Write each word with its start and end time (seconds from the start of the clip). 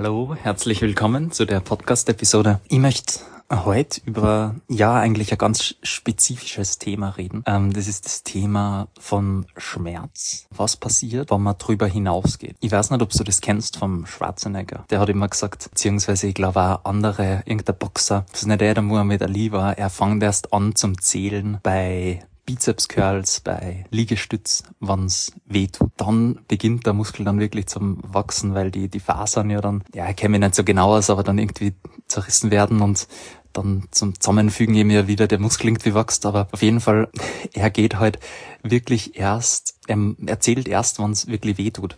Hallo, 0.00 0.36
herzlich 0.40 0.80
willkommen 0.80 1.32
zu 1.32 1.44
der 1.44 1.58
Podcast-Episode. 1.58 2.60
Ich 2.68 2.78
möchte 2.78 3.14
heute 3.50 4.00
über, 4.04 4.54
ja, 4.68 4.94
eigentlich 4.94 5.32
ein 5.32 5.38
ganz 5.38 5.74
spezifisches 5.82 6.78
Thema 6.78 7.08
reden. 7.08 7.42
Ähm, 7.46 7.72
das 7.72 7.88
ist 7.88 8.04
das 8.04 8.22
Thema 8.22 8.86
von 9.00 9.46
Schmerz. 9.56 10.46
Was 10.54 10.76
passiert, 10.76 11.32
wenn 11.32 11.42
man 11.42 11.58
drüber 11.58 11.88
hinausgeht? 11.88 12.54
Ich 12.60 12.70
weiß 12.70 12.92
nicht, 12.92 13.02
ob 13.02 13.10
du 13.10 13.24
das 13.24 13.40
kennst 13.40 13.78
vom 13.78 14.06
Schwarzenegger. 14.06 14.84
Der 14.88 15.00
hat 15.00 15.08
immer 15.08 15.26
gesagt, 15.26 15.68
beziehungsweise 15.70 16.28
ich 16.28 16.34
glaube 16.34 16.60
auch 16.60 16.84
andere, 16.84 17.42
irgendein 17.44 17.76
Boxer, 17.76 18.24
das 18.30 18.42
ist 18.42 18.46
nicht 18.46 18.60
der, 18.60 18.74
der 18.74 18.84
Muhammad 18.84 19.20
Ali 19.20 19.50
war, 19.50 19.76
er 19.76 19.90
fängt 19.90 20.22
erst 20.22 20.52
an 20.52 20.76
zum 20.76 21.00
Zählen 21.00 21.58
bei 21.64 22.24
Bizeps 22.48 22.88
Curls, 22.88 23.40
bei 23.40 23.84
Liegestütz, 23.90 24.62
wann's 24.80 25.32
wehtut. 25.44 25.92
Dann 25.98 26.40
beginnt 26.48 26.86
der 26.86 26.94
Muskel 26.94 27.26
dann 27.26 27.40
wirklich 27.40 27.66
zum 27.66 27.98
Wachsen, 28.02 28.54
weil 28.54 28.70
die, 28.70 28.88
die 28.88 29.00
Fasern 29.00 29.50
ja 29.50 29.60
dann, 29.60 29.84
ja, 29.94 30.08
ich 30.08 30.16
kenne 30.16 30.30
mich 30.30 30.40
nicht 30.40 30.54
so 30.54 30.64
genau 30.64 30.96
aus, 30.96 31.10
aber 31.10 31.22
dann 31.22 31.36
irgendwie 31.36 31.74
zerrissen 32.06 32.50
werden 32.50 32.80
und 32.80 33.06
dann 33.52 33.86
zum 33.90 34.18
Zusammenfügen 34.18 34.74
eben 34.76 34.88
ja 34.88 35.06
wieder 35.06 35.26
der 35.26 35.38
Muskel 35.38 35.66
irgendwie 35.66 35.94
wächst, 35.94 36.24
aber 36.24 36.48
auf 36.50 36.62
jeden 36.62 36.80
Fall, 36.80 37.10
er 37.52 37.68
geht 37.68 37.96
halt 37.98 38.18
wirklich 38.62 39.18
erst, 39.18 39.78
er 39.86 39.98
erzählt 40.24 40.68
erst, 40.68 41.00
wann's 41.00 41.26
wirklich 41.26 41.58
wehtut. 41.58 41.96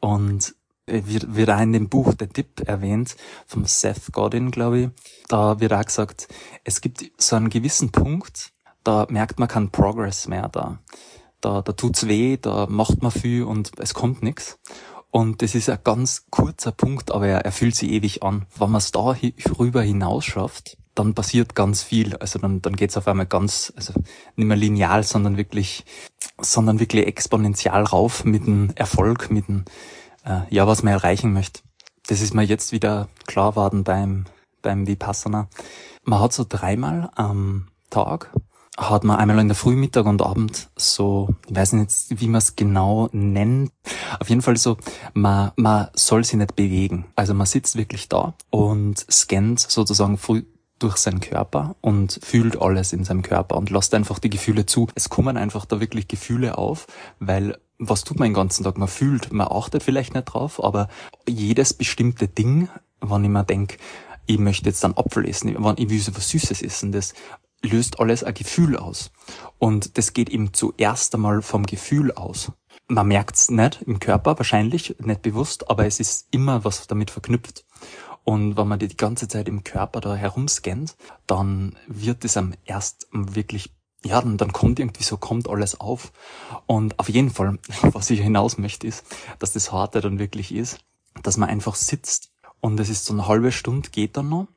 Und 0.00 0.54
wird, 0.84 1.34
wird 1.34 1.50
auch 1.50 1.60
in 1.60 1.72
dem 1.72 1.88
Buch 1.88 2.12
der 2.12 2.28
Tipp 2.28 2.62
erwähnt, 2.66 3.16
vom 3.46 3.64
Seth 3.64 4.12
Godin, 4.12 4.50
glaube 4.50 4.80
ich. 4.80 4.88
Da 5.28 5.60
wird 5.60 5.72
auch 5.72 5.84
gesagt, 5.84 6.28
es 6.64 6.82
gibt 6.82 7.10
so 7.16 7.36
einen 7.36 7.48
gewissen 7.48 7.90
Punkt, 7.90 8.52
da 8.88 9.06
merkt 9.10 9.38
man 9.38 9.48
keinen 9.48 9.68
Progress 9.68 10.28
mehr 10.28 10.48
da. 10.48 10.78
Da, 11.42 11.60
da 11.60 11.72
tut's 11.72 12.08
weh, 12.08 12.38
da 12.38 12.66
macht 12.70 13.02
man 13.02 13.10
viel 13.10 13.42
und 13.42 13.72
es 13.78 13.92
kommt 13.92 14.22
nichts. 14.22 14.58
Und 15.10 15.42
das 15.42 15.54
ist 15.54 15.68
ein 15.68 15.78
ganz 15.84 16.24
kurzer 16.30 16.72
Punkt, 16.72 17.12
aber 17.12 17.28
er, 17.28 17.44
er 17.44 17.52
fühlt 17.52 17.74
sich 17.74 17.90
ewig 17.90 18.22
an. 18.22 18.46
Wenn 18.56 18.70
man 18.70 18.78
es 18.78 18.90
da 18.90 19.14
rüber 19.58 19.82
hinaus 19.82 20.24
schafft, 20.24 20.78
dann 20.94 21.12
passiert 21.12 21.54
ganz 21.54 21.82
viel. 21.82 22.16
Also 22.16 22.38
dann, 22.38 22.62
dann 22.62 22.76
geht's 22.76 22.96
auf 22.96 23.06
einmal 23.06 23.26
ganz, 23.26 23.74
also 23.76 23.92
nicht 24.36 24.46
mehr 24.46 24.56
lineal, 24.56 25.02
sondern 25.04 25.36
wirklich, 25.36 25.84
sondern 26.40 26.80
wirklich 26.80 27.06
exponentiell 27.06 27.82
rauf 27.82 28.24
mit 28.24 28.46
dem 28.46 28.70
Erfolg, 28.74 29.30
mit 29.30 29.48
dem, 29.48 29.66
äh, 30.24 30.40
ja, 30.48 30.66
was 30.66 30.82
man 30.82 30.94
erreichen 30.94 31.34
möchte. 31.34 31.60
Das 32.06 32.22
ist 32.22 32.32
mir 32.32 32.42
jetzt 32.42 32.72
wieder 32.72 33.08
klar 33.26 33.50
geworden 33.50 33.84
beim, 33.84 34.24
beim 34.62 34.86
Vipassana. 34.86 35.50
Man 36.04 36.20
hat 36.20 36.32
so 36.32 36.46
dreimal 36.48 37.10
am 37.16 37.68
Tag 37.90 38.30
hat 38.78 39.02
man 39.02 39.18
einmal 39.18 39.40
in 39.40 39.48
der 39.48 39.56
Früh, 39.56 39.74
Mittag 39.74 40.06
und 40.06 40.22
Abend 40.22 40.70
so, 40.76 41.28
ich 41.48 41.56
weiß 41.56 41.72
nicht, 41.72 41.90
wie 42.10 42.28
man 42.28 42.38
es 42.38 42.54
genau 42.54 43.08
nennt. 43.10 43.72
Auf 44.20 44.28
jeden 44.28 44.40
Fall 44.40 44.56
so, 44.56 44.76
man, 45.14 45.50
man 45.56 45.88
soll 45.94 46.22
sich 46.22 46.36
nicht 46.36 46.54
bewegen. 46.54 47.06
Also 47.16 47.34
man 47.34 47.46
sitzt 47.46 47.76
wirklich 47.76 48.08
da 48.08 48.34
und 48.50 49.04
scannt 49.10 49.58
sozusagen 49.58 50.16
früh 50.16 50.44
durch 50.78 50.96
seinen 50.96 51.18
Körper 51.18 51.74
und 51.80 52.20
fühlt 52.22 52.62
alles 52.62 52.92
in 52.92 53.02
seinem 53.02 53.22
Körper 53.22 53.56
und 53.56 53.70
lässt 53.70 53.94
einfach 53.94 54.20
die 54.20 54.30
Gefühle 54.30 54.64
zu. 54.64 54.86
Es 54.94 55.08
kommen 55.08 55.36
einfach 55.36 55.64
da 55.64 55.80
wirklich 55.80 56.06
Gefühle 56.06 56.56
auf, 56.56 56.86
weil 57.18 57.58
was 57.80 58.04
tut 58.04 58.20
man 58.20 58.28
den 58.28 58.34
ganzen 58.34 58.62
Tag? 58.62 58.78
Man 58.78 58.86
fühlt, 58.86 59.32
man 59.32 59.48
achtet 59.50 59.82
vielleicht 59.82 60.14
nicht 60.14 60.26
drauf, 60.26 60.62
aber 60.62 60.86
jedes 61.28 61.74
bestimmte 61.74 62.28
Ding, 62.28 62.68
wenn 63.00 63.24
ich 63.24 63.30
mir 63.30 63.42
denke, 63.42 63.76
ich 64.26 64.38
möchte 64.38 64.68
jetzt 64.68 64.84
dann 64.84 64.96
Apfel 64.96 65.28
essen, 65.28 65.48
ich 65.48 65.90
will 65.90 66.00
so 66.00 66.14
was 66.14 66.28
Süßes 66.28 66.62
essen, 66.62 66.92
das 66.92 67.14
löst 67.62 68.00
alles 68.00 68.24
ein 68.24 68.34
Gefühl 68.34 68.76
aus. 68.76 69.10
Und 69.58 69.98
das 69.98 70.12
geht 70.12 70.28
eben 70.28 70.52
zuerst 70.52 71.14
einmal 71.14 71.42
vom 71.42 71.66
Gefühl 71.66 72.12
aus. 72.12 72.52
Man 72.86 73.08
merkt's 73.08 73.50
nicht 73.50 73.82
im 73.82 73.98
Körper, 73.98 74.38
wahrscheinlich, 74.38 74.96
nicht 75.00 75.22
bewusst, 75.22 75.68
aber 75.68 75.86
es 75.86 76.00
ist 76.00 76.28
immer 76.30 76.64
was 76.64 76.86
damit 76.86 77.10
verknüpft. 77.10 77.64
Und 78.24 78.56
wenn 78.56 78.68
man 78.68 78.78
die, 78.78 78.88
die 78.88 78.96
ganze 78.96 79.28
Zeit 79.28 79.48
im 79.48 79.64
Körper 79.64 80.00
da 80.00 80.14
herumscannt, 80.14 80.96
dann 81.26 81.76
wird 81.86 82.24
es 82.24 82.36
am 82.36 82.54
erst 82.64 83.08
wirklich, 83.10 83.74
ja, 84.04 84.20
dann, 84.20 84.36
dann 84.36 84.52
kommt 84.52 84.78
irgendwie 84.78 85.02
so, 85.02 85.16
kommt 85.16 85.48
alles 85.48 85.80
auf. 85.80 86.12
Und 86.66 86.98
auf 86.98 87.08
jeden 87.08 87.30
Fall, 87.30 87.58
was 87.82 88.10
ich 88.10 88.20
hinaus 88.20 88.58
möchte, 88.58 88.86
ist, 88.86 89.04
dass 89.38 89.52
das 89.52 89.72
Harte 89.72 90.00
dann 90.00 90.18
wirklich 90.18 90.54
ist, 90.54 90.78
dass 91.22 91.36
man 91.36 91.48
einfach 91.48 91.74
sitzt 91.74 92.30
und 92.60 92.78
es 92.80 92.88
ist 92.88 93.04
so 93.04 93.12
eine 93.12 93.28
halbe 93.28 93.52
Stunde 93.52 93.90
geht 93.90 94.16
dann 94.16 94.28
noch 94.28 94.48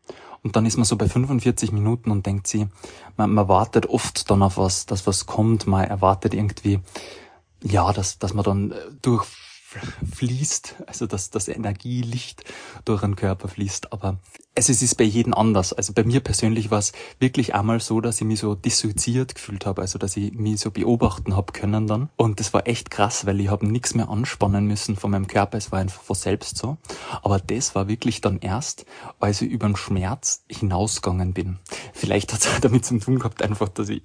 und 0.43 0.55
dann 0.55 0.65
ist 0.65 0.77
man 0.77 0.85
so 0.85 0.95
bei 0.97 1.07
45 1.07 1.71
Minuten 1.71 2.09
und 2.11 2.25
denkt 2.25 2.47
sie, 2.47 2.67
man, 3.17 3.33
man 3.33 3.47
wartet 3.47 3.85
oft 3.85 4.29
dann 4.29 4.41
auf 4.41 4.57
was, 4.57 4.85
dass 4.85 5.05
was 5.05 5.25
kommt, 5.25 5.67
man 5.67 5.85
erwartet 5.85 6.33
irgendwie, 6.33 6.79
ja, 7.63 7.93
dass, 7.93 8.17
dass 8.17 8.33
man 8.33 8.43
dann 8.43 8.71
äh, 8.71 8.75
durchfließt, 9.01 10.75
also 10.87 11.05
dass 11.05 11.29
das 11.29 11.47
Energielicht 11.47 12.43
durch 12.85 13.01
den 13.01 13.15
Körper 13.15 13.47
fließt, 13.47 13.93
aber 13.93 14.17
also 14.53 14.73
es 14.73 14.81
ist 14.81 14.95
bei 14.95 15.05
jedem 15.05 15.33
anders. 15.33 15.71
Also 15.71 15.93
bei 15.93 16.03
mir 16.03 16.19
persönlich 16.19 16.71
war 16.71 16.79
es 16.79 16.91
wirklich 17.19 17.55
einmal 17.55 17.79
so, 17.79 18.01
dass 18.01 18.19
ich 18.19 18.27
mich 18.27 18.39
so 18.41 18.53
dissoziiert 18.53 19.35
gefühlt 19.35 19.65
habe, 19.65 19.81
also 19.81 19.97
dass 19.97 20.17
ich 20.17 20.33
mich 20.33 20.59
so 20.59 20.71
beobachten 20.71 21.35
habe 21.37 21.53
können 21.53 21.87
dann. 21.87 22.09
Und 22.17 22.39
das 22.41 22.53
war 22.53 22.67
echt 22.67 22.91
krass, 22.91 23.25
weil 23.25 23.39
ich 23.39 23.47
habe 23.47 23.65
nichts 23.65 23.95
mehr 23.95 24.09
anspannen 24.09 24.67
müssen 24.67 24.97
von 24.97 25.11
meinem 25.11 25.27
Körper. 25.27 25.57
Es 25.57 25.71
war 25.71 25.79
einfach 25.79 26.01
von 26.01 26.15
selbst 26.15 26.57
so. 26.57 26.77
Aber 27.21 27.39
das 27.39 27.75
war 27.75 27.87
wirklich 27.87 28.19
dann 28.19 28.39
erst, 28.39 28.85
als 29.19 29.41
ich 29.41 29.49
über 29.49 29.67
den 29.67 29.77
Schmerz 29.77 30.43
hinausgegangen 30.49 31.33
bin. 31.33 31.59
Vielleicht 31.93 32.33
hat 32.33 32.41
es 32.41 32.59
damit 32.59 32.85
zu 32.85 32.99
tun 32.99 33.19
gehabt, 33.19 33.41
einfach, 33.41 33.69
dass 33.69 33.87
ich 33.87 34.01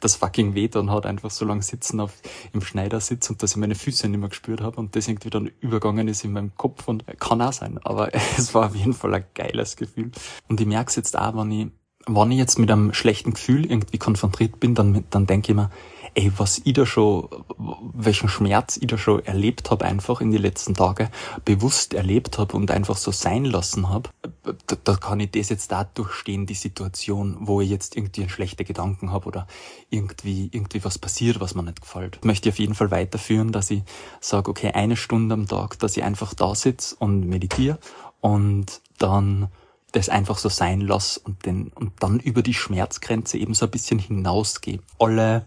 das 0.00 0.16
fucking 0.16 0.54
weh 0.54 0.68
dann 0.68 0.90
hat, 0.90 1.04
einfach 1.04 1.30
so 1.30 1.44
lange 1.44 1.62
sitzen 1.62 2.00
auf, 2.00 2.12
im 2.52 2.62
Schneidersitz 2.62 3.28
und 3.28 3.42
dass 3.42 3.50
ich 3.50 3.56
meine 3.58 3.74
Füße 3.74 4.08
nicht 4.08 4.20
mehr 4.20 4.28
gespürt 4.30 4.62
habe 4.62 4.76
und 4.78 4.96
das 4.96 5.08
irgendwie 5.08 5.30
dann 5.30 5.50
übergangen 5.60 6.08
ist 6.08 6.24
in 6.24 6.32
meinem 6.32 6.56
Kopf 6.56 6.88
und 6.88 7.04
kann 7.18 7.42
auch 7.42 7.52
sein. 7.52 7.78
Aber 7.82 8.14
es 8.38 8.54
war 8.54 8.66
auf 8.66 8.74
jeden 8.74 8.94
Fall 8.94 9.14
ein 9.14 9.24
geiles 9.34 9.76
Gefühl. 9.76 9.89
Gefühl. 9.94 10.10
Und 10.48 10.60
ich 10.60 10.66
merke 10.66 10.90
es 10.90 10.96
jetzt 10.96 11.18
auch, 11.18 11.36
wenn 11.36 11.50
ich, 11.50 11.66
wenn 12.06 12.30
ich 12.30 12.38
jetzt 12.38 12.58
mit 12.58 12.70
einem 12.70 12.94
schlechten 12.94 13.34
Gefühl 13.34 13.70
irgendwie 13.70 13.98
konfrontiert 13.98 14.58
bin, 14.60 14.74
dann, 14.74 15.04
dann 15.10 15.26
denke 15.26 15.52
ich 15.52 15.56
mir, 15.56 15.70
ey, 16.14 16.32
was 16.36 16.60
ich 16.64 16.72
da 16.72 16.86
schon, 16.86 17.28
welchen 17.94 18.28
Schmerz 18.28 18.76
ich 18.76 18.86
da 18.88 18.98
schon 18.98 19.24
erlebt 19.24 19.70
habe, 19.70 19.84
einfach 19.84 20.20
in 20.20 20.30
die 20.30 20.38
letzten 20.38 20.74
Tage, 20.74 21.10
bewusst 21.44 21.94
erlebt 21.94 22.38
habe 22.38 22.56
und 22.56 22.70
einfach 22.70 22.96
so 22.96 23.10
sein 23.12 23.44
lassen 23.44 23.88
habe, 23.88 24.10
da, 24.42 24.76
da 24.82 24.96
kann 24.96 25.20
ich 25.20 25.30
das 25.30 25.50
jetzt 25.50 25.70
da 25.72 25.84
durchstehen, 25.84 26.46
die 26.46 26.54
Situation, 26.54 27.36
wo 27.40 27.60
ich 27.60 27.70
jetzt 27.70 27.96
irgendwie 27.96 28.22
einen 28.22 28.30
schlechten 28.30 28.64
Gedanken 28.64 29.12
habe 29.12 29.26
oder 29.26 29.46
irgendwie, 29.90 30.48
irgendwie 30.52 30.84
was 30.84 30.98
passiert, 30.98 31.40
was 31.40 31.54
mir 31.54 31.62
nicht 31.62 31.80
gefällt. 31.80 32.16
Ich 32.16 32.24
möchte 32.24 32.48
auf 32.48 32.58
jeden 32.58 32.74
Fall 32.74 32.90
weiterführen, 32.90 33.52
dass 33.52 33.70
ich 33.70 33.82
sage, 34.20 34.50
okay, 34.50 34.72
eine 34.72 34.96
Stunde 34.96 35.34
am 35.34 35.46
Tag, 35.46 35.78
dass 35.78 35.96
ich 35.96 36.02
einfach 36.02 36.34
da 36.34 36.54
sitze 36.54 36.96
und 36.96 37.28
meditiere 37.28 37.78
und 38.20 38.80
dann 38.98 39.48
das 39.92 40.08
einfach 40.08 40.38
so 40.38 40.48
sein 40.48 40.80
lass 40.80 41.16
und, 41.16 41.46
den, 41.46 41.68
und 41.68 41.92
dann 42.00 42.20
über 42.20 42.42
die 42.42 42.54
Schmerzgrenze 42.54 43.38
eben 43.38 43.54
so 43.54 43.66
ein 43.66 43.70
bisschen 43.70 43.98
hinausgehe. 43.98 44.80
Alle 44.98 45.46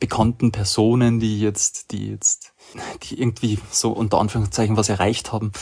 bekannten 0.00 0.52
Personen, 0.52 1.20
die 1.20 1.40
jetzt, 1.40 1.92
die 1.92 2.10
jetzt, 2.10 2.52
die 3.04 3.20
irgendwie 3.20 3.58
so 3.70 3.92
unter 3.92 4.18
Anführungszeichen 4.18 4.76
was 4.76 4.88
erreicht 4.88 5.32
haben, 5.32 5.52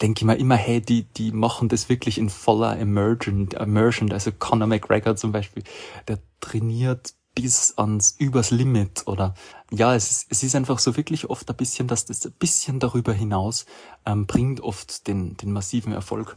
denke 0.00 0.20
ich 0.20 0.24
mir 0.24 0.36
immer, 0.36 0.56
hey, 0.56 0.80
die, 0.80 1.04
die 1.04 1.32
machen 1.32 1.68
das 1.68 1.88
wirklich 1.88 2.18
in 2.18 2.28
voller 2.28 2.76
Immersion, 2.78 3.48
Immersion. 3.48 4.12
Also 4.12 4.32
Conor 4.32 4.68
McGregor 4.68 5.16
zum 5.16 5.32
Beispiel, 5.32 5.62
der 6.08 6.18
trainiert 6.40 7.14
bis 7.36 7.74
ans 7.76 8.16
übers 8.18 8.50
Limit 8.50 9.06
oder 9.06 9.34
ja, 9.70 9.94
es 9.94 10.10
ist, 10.10 10.26
es 10.30 10.42
ist 10.42 10.56
einfach 10.56 10.80
so 10.80 10.96
wirklich 10.96 11.30
oft 11.30 11.48
ein 11.48 11.56
bisschen, 11.56 11.86
dass 11.86 12.06
das 12.06 12.24
ein 12.24 12.32
bisschen 12.32 12.80
darüber 12.80 13.12
hinaus 13.12 13.66
ähm, 14.04 14.26
bringt 14.26 14.60
oft 14.60 15.06
den, 15.06 15.36
den 15.36 15.52
massiven 15.52 15.92
Erfolg. 15.92 16.36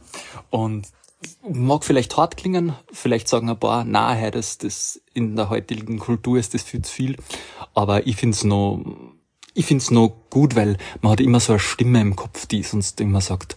Und 0.50 0.86
mag 1.48 1.84
vielleicht 1.84 2.16
hart 2.16 2.36
klingen, 2.36 2.74
vielleicht 2.92 3.28
sagen 3.28 3.50
ein 3.50 3.58
paar, 3.58 3.84
na, 3.84 4.12
hey, 4.12 4.30
das, 4.30 4.58
das 4.58 5.00
in 5.14 5.36
der 5.36 5.50
heutigen 5.50 5.98
Kultur 5.98 6.38
ist 6.38 6.54
das 6.54 6.62
viel 6.62 6.82
zu 6.82 6.92
viel, 6.92 7.16
aber 7.74 8.06
ich 8.06 8.16
find's 8.16 8.44
noch, 8.44 8.82
ich 9.54 9.66
find's 9.66 9.90
noch 9.90 10.12
gut, 10.30 10.54
weil 10.54 10.76
man 11.00 11.12
hat 11.12 11.20
immer 11.20 11.40
so 11.40 11.54
eine 11.54 11.60
Stimme 11.60 12.00
im 12.00 12.16
Kopf, 12.16 12.46
die 12.46 12.62
sonst 12.62 13.00
immer 13.00 13.20
sagt, 13.20 13.56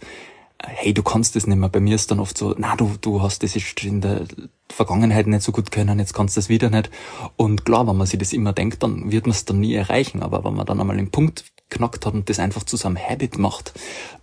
hey, 0.66 0.94
du 0.94 1.04
kannst 1.04 1.36
das 1.36 1.48
nicht 1.48 1.58
mehr. 1.58 1.70
Bei 1.70 1.80
mir 1.80 1.96
ist 1.96 2.12
dann 2.12 2.20
oft 2.20 2.38
so, 2.38 2.56
na, 2.58 2.76
du, 2.76 2.96
du 3.02 3.22
hast 3.22 3.44
das 3.44 3.56
in 3.56 4.02
der 4.02 4.26
Vergangenheit 4.70 5.28
nicht 5.28 5.44
so 5.44 5.52
gut 5.52 5.72
können, 5.72 6.00
jetzt 6.00 6.14
kannst 6.14 6.36
du 6.36 6.40
das 6.40 6.50
wieder 6.50 6.70
nicht. 6.70 6.90
Und 7.36 7.66
klar, 7.66 7.88
wenn 7.88 7.98
man 7.98 8.08
sich 8.08 8.20
das 8.20 8.34
immer 8.34 8.54
denkt, 8.54 8.84
dann 8.84 9.12
wird 9.12 9.26
man 9.26 9.32
es 9.32 9.46
dann 9.46 9.60
nie 9.60 9.74
erreichen. 9.74 10.24
Aber 10.24 10.44
wenn 10.44 10.56
man 10.56 10.66
dann 10.66 10.80
einmal 10.80 10.98
den 10.98 11.12
Punkt 11.12 11.46
knackt 11.70 12.06
hat 12.06 12.14
und 12.14 12.30
das 12.30 12.40
einfach 12.40 12.64
zu 12.64 12.78
seinem 12.78 12.98
Habit 12.98 13.38
macht, 13.38 13.74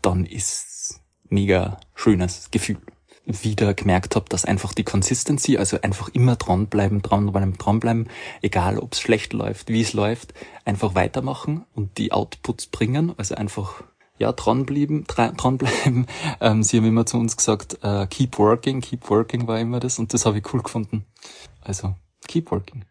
dann 0.03 0.25
ist 0.25 1.01
mega 1.29 1.79
schönes 1.95 2.51
Gefühl 2.51 2.79
wieder 3.27 3.75
gemerkt 3.75 4.17
habe, 4.17 4.27
dass 4.29 4.45
einfach 4.45 4.75
die 4.75 4.83
Consistency, 4.83 5.57
also 5.57 5.81
einfach 5.81 6.09
immer 6.09 6.37
dranbleiben, 6.37 7.03
dranbleiben, 7.03 7.57
dranbleiben, 7.59 8.09
egal 8.43 8.79
ob 8.79 8.95
es 8.95 9.01
schlecht 9.01 9.33
läuft, 9.33 9.69
wie 9.69 9.83
es 9.83 9.93
läuft, 9.93 10.35
einfach 10.65 10.95
weitermachen 10.95 11.65
und 11.75 11.99
die 11.99 12.13
Outputs 12.13 12.67
bringen, 12.67 13.13
also 13.17 13.35
einfach 13.35 13.85
ja, 14.21 14.33
dranbleiben, 14.33 15.05
dranbleiben. 15.07 16.07
Ähm, 16.43 16.63
sie 16.63 16.79
haben 16.79 16.87
immer 16.87 17.07
zu 17.07 17.19
uns 17.19 17.37
gesagt, 17.37 17.79
uh, 17.85 18.07
keep 18.07 18.39
working, 18.39 18.81
keep 18.81 19.11
working 19.11 19.47
war 19.47 19.59
immer 19.59 19.81
das 19.81 19.99
und 19.99 20.15
das 20.15 20.25
habe 20.25 20.39
ich 20.39 20.55
cool 20.55 20.63
gefunden. 20.63 21.05
Also, 21.61 21.95
keep 22.29 22.51
working. 22.51 22.85